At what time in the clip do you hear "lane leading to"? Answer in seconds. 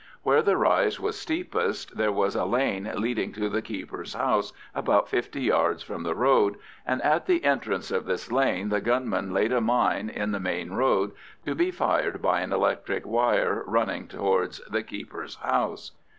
2.43-3.49